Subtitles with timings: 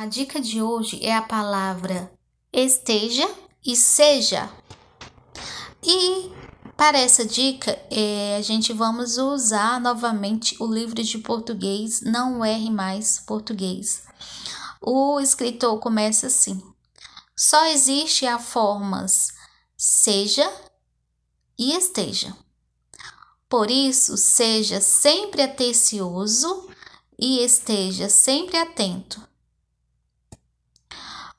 [0.00, 2.08] A dica de hoje é a palavra
[2.52, 3.28] esteja
[3.66, 4.48] e seja.
[5.82, 6.30] E
[6.76, 12.70] para essa dica, é, a gente vamos usar novamente o livro de português Não Erre
[12.70, 14.04] Mais Português.
[14.80, 16.62] O escritor começa assim:
[17.36, 19.32] Só existe a formas
[19.76, 20.48] seja
[21.58, 22.36] e esteja.
[23.48, 26.70] Por isso, seja sempre atencioso
[27.18, 29.26] e esteja sempre atento.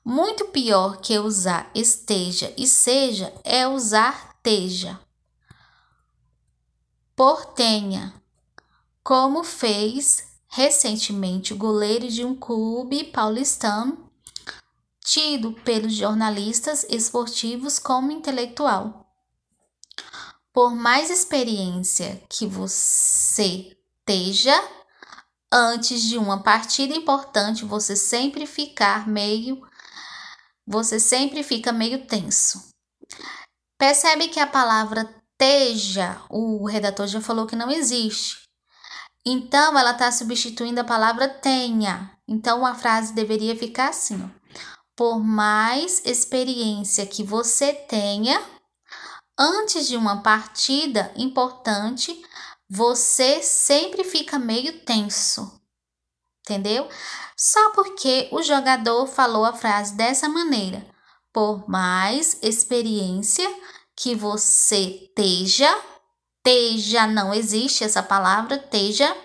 [0.04, 4.98] Muito pior que usar esteja e seja é usar teja.
[7.14, 8.14] Portenha,
[9.04, 14.10] como fez recentemente o goleiro de um clube paulistano,
[15.04, 19.06] tido pelos jornalistas esportivos como intelectual.
[20.52, 24.54] Por mais experiência que você esteja,
[25.52, 29.62] antes de uma partida importante, você sempre ficar meio
[30.70, 32.70] você sempre fica meio tenso.
[33.76, 38.42] Percebe que a palavra teja, o redator já falou que não existe.
[39.26, 42.16] Então, ela está substituindo a palavra tenha.
[42.28, 44.28] Então, a frase deveria ficar assim: ó.
[44.96, 48.40] Por mais experiência que você tenha,
[49.36, 52.22] antes de uma partida importante,
[52.68, 55.59] você sempre fica meio tenso.
[56.50, 56.88] Entendeu?
[57.36, 60.84] Só porque o jogador falou a frase dessa maneira.
[61.32, 63.48] Por mais experiência
[63.94, 65.72] que você esteja,
[66.42, 69.16] teja não existe essa palavra, teja,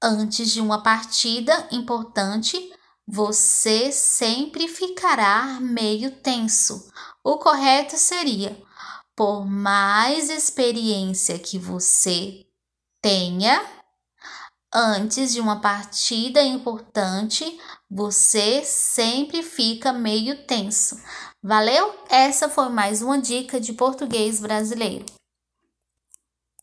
[0.00, 2.72] antes de uma partida importante,
[3.04, 6.88] você sempre ficará meio tenso.
[7.24, 8.56] O correto seria:
[9.16, 12.46] por mais experiência que você
[13.02, 13.77] tenha,
[14.74, 17.58] antes de uma partida importante,
[17.90, 20.96] você sempre fica meio tenso.
[21.42, 21.94] Valeu?
[22.08, 25.17] Essa foi mais uma dica de português brasileiro.